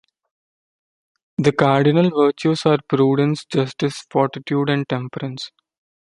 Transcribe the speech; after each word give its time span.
The 1.37 1.51
cardinal 1.51 2.09
virtues 2.09 2.65
are 2.65 2.79
prudence, 2.89 3.45
justice, 3.45 4.03
fortitude, 4.09 4.71
and 4.71 4.89
temperance. 4.89 5.51